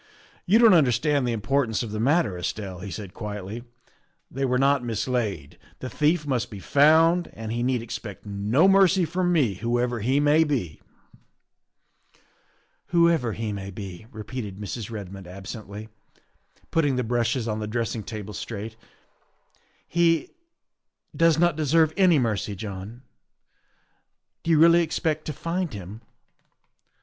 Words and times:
You 0.47 0.57
don't 0.57 0.73
understand 0.73 1.27
the 1.27 1.31
importance 1.31 1.83
of 1.83 1.91
the 1.91 1.99
mat 1.99 2.25
ter, 2.25 2.35
Estelle," 2.35 2.79
he 2.79 2.89
said 2.89 3.13
quietly;" 3.13 3.65
they 4.31 4.45
were 4.45 4.57
not 4.57 4.83
mislaid. 4.83 5.59
The 5.77 5.91
thief 5.91 6.25
must 6.25 6.49
be 6.49 6.57
found, 6.59 7.29
and 7.33 7.51
he 7.51 7.61
need 7.61 7.83
expect 7.83 8.25
no 8.25 8.67
mercy 8.67 9.05
from 9.05 9.31
me 9.31 9.53
whoever 9.53 9.99
he 9.99 10.19
may 10.19 10.43
be."" 10.43 10.81
"Whoever 12.87 13.33
he 13.33 13.53
may 13.53 13.69
be," 13.69 14.07
repeated 14.11 14.57
Mrs. 14.57 14.89
Redmond 14.89 15.27
ab 15.27 15.43
sently, 15.43 15.87
putting 16.71 16.95
the 16.95 17.03
brushes 17.03 17.47
on 17.47 17.59
the 17.59 17.67
dressing 17.67 18.01
table 18.01 18.33
straight," 18.33 18.75
he 19.97 20.31
does 21.15 21.37
not 21.37 21.55
deserve 21.55 21.93
any 21.95 22.17
mercy, 22.17 22.55
John. 22.55 23.03
Do 24.41 24.49
you 24.49 24.57
really 24.57 24.81
expect 24.81 25.25
to 25.25 25.33
find 25.33 25.71
him? 25.75 26.01